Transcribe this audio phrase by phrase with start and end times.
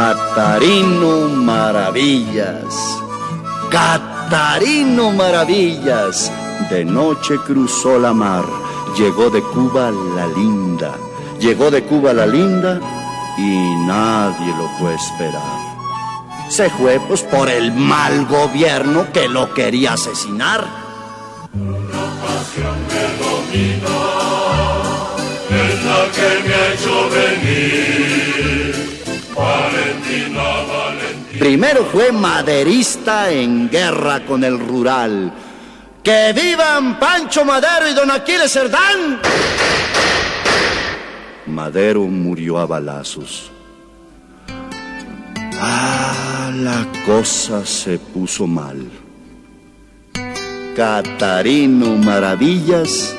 [0.00, 2.74] Catarino Maravillas.
[3.70, 6.32] Catarino Maravillas.
[6.70, 8.46] De noche cruzó la mar.
[8.96, 10.94] Llegó de Cuba la linda.
[11.38, 12.80] Llegó de Cuba la linda
[13.36, 15.58] y nadie lo fue a esperar.
[16.48, 20.66] Se fue pues por el mal gobierno que lo quería asesinar.
[23.52, 24.09] es
[31.40, 35.32] Primero fue maderista en guerra con el rural.
[36.02, 39.18] ¡Que vivan Pancho Madero y don Aquiles Cerdán!
[41.46, 43.50] Madero murió a balazos.
[45.58, 48.90] Ah, la cosa se puso mal.
[50.76, 53.16] Catarino Maravillas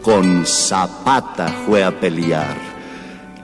[0.00, 2.73] con Zapata fue a pelear.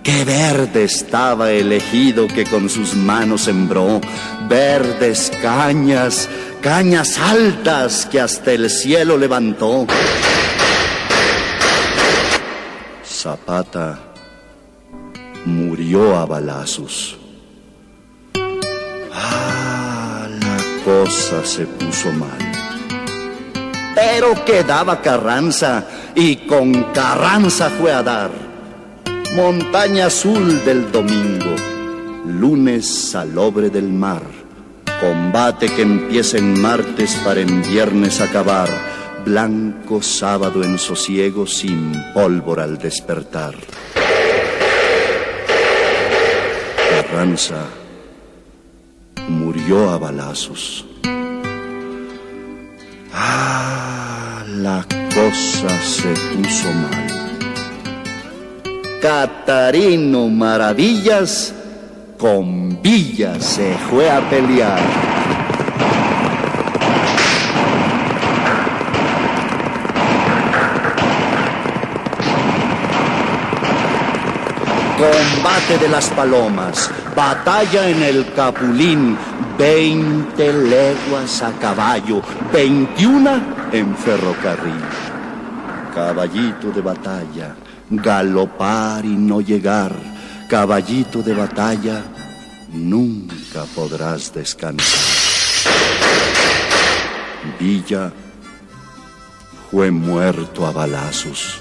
[0.03, 4.00] Qué verde estaba el ejido que con sus manos sembró,
[4.49, 6.27] verdes cañas,
[6.62, 9.87] cañas altas que hasta el cielo levantó.
[13.05, 13.99] Zapata
[15.44, 17.19] murió a balazos.
[19.12, 22.38] Ah, la cosa se puso mal.
[23.94, 25.84] Pero quedaba Carranza
[26.15, 28.50] y con Carranza fue a dar.
[29.34, 31.54] Montaña azul del domingo,
[32.26, 34.22] lunes salobre del mar.
[35.00, 38.69] Combate que empieza en martes para en viernes acabar.
[39.24, 43.54] Blanco sábado en sosiego sin pólvora al despertar.
[46.90, 47.66] Carranza
[49.28, 50.84] murió a balazos.
[53.14, 57.19] Ah, la cosa se puso mal.
[59.00, 61.55] Catarino Maravillas
[62.19, 64.78] con Villa se fue a pelear.
[74.99, 79.17] Combate de las palomas, batalla en el Capulín,
[79.56, 82.20] 20 leguas a caballo,
[82.53, 83.31] 21
[83.73, 84.85] en ferrocarril.
[85.94, 87.55] Caballito de batalla,
[87.90, 89.94] galopar y no llegar,
[90.48, 92.04] caballito de batalla,
[92.72, 95.00] nunca podrás descansar.
[97.58, 98.12] Villa
[99.70, 101.58] fue muerto a balazos.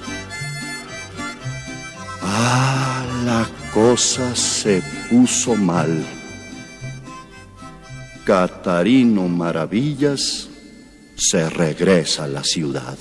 [2.21, 6.05] Ah, la cosa se puso mal.
[8.23, 10.47] Catarino Maravillas
[11.15, 12.97] se regresa a la ciudad.